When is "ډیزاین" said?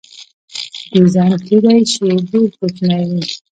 0.93-1.33